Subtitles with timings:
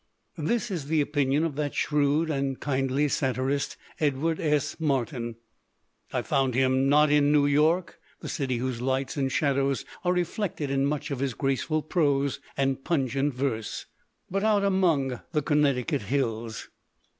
[0.39, 4.79] This is the opinion of that shrewd and kindly satirist, Edward S.
[4.79, 5.35] Martin.
[6.11, 10.71] I found him not in New York, the city whose lights and shadows are reflected
[10.71, 13.85] in much of his graceful prose and pun gent verse,
[14.27, 16.67] but out among the Connecticut hills.